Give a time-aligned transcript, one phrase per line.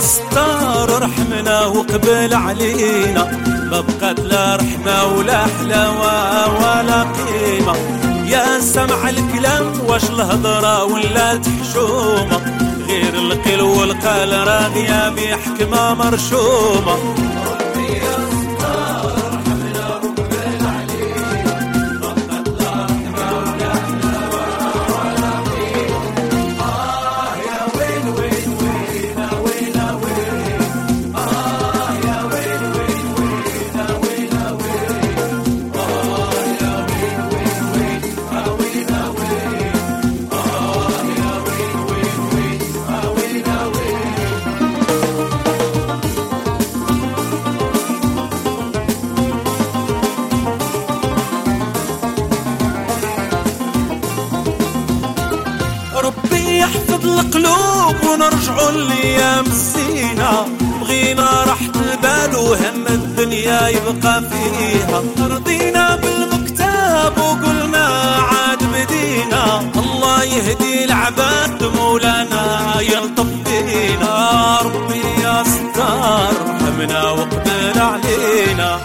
[0.00, 3.24] ستار ارحمنا وقبل علينا
[3.70, 7.74] ما بقت لا رحمة ولا حلاوة ولا قيمة.
[8.26, 12.40] يا سمع الكلام واش الهضرة ولا تحشومة
[12.88, 17.27] غير القيل والقال راغية بحكمة مرشومة.
[56.58, 60.46] يحفظ القلوب ونرجعوا الأيام الزينة.
[60.80, 65.02] بغينا راحة البال وهم الدنيا يبقى فيها.
[65.34, 67.86] رضينا بالمكتاب وقلنا
[68.30, 69.44] عاد بدينا.
[69.76, 72.44] الله يهدي العباد مولانا
[72.80, 74.14] يلطف بينا
[74.64, 78.80] ربي يا ستار رحمنا وقبل علينا.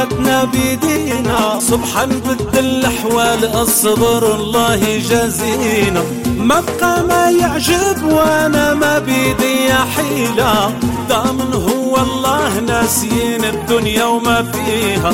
[0.00, 1.58] حياتنا بيدينا.
[1.60, 6.02] صبحا نبدل الاحوال الصبر الله يجازينا
[6.36, 10.72] ما بقى ما يعجب وأنا ما بيدي حيلة.
[11.08, 15.12] دامن هو الله ناسيين الدنيا وما فيها.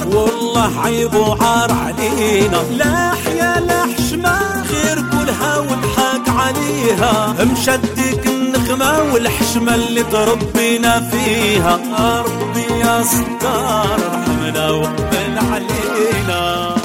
[0.05, 2.57] والله عيب وعار علينا.
[2.71, 7.35] لا حيا لا حشمة غير كلها وضحك عليها.
[7.51, 11.79] مشدك النخمة والحشمة اللي تربينا فيها.
[12.21, 16.82] ربي يا ستار رحمنا وقبل علينا.